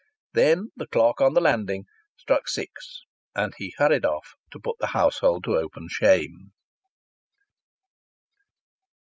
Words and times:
Then 0.33 0.71
the 0.75 0.87
clock 0.87 1.21
on 1.21 1.35
the 1.35 1.41
landing 1.41 1.85
struck 2.17 2.47
six 2.47 3.03
and 3.35 3.53
he 3.57 3.75
hurried 3.77 4.03
off 4.03 4.33
to 4.51 4.59
put 4.59 4.79
the 4.79 4.87
household 4.97 5.43
to 5.43 5.57
open 5.57 5.89
shame. 5.91 6.53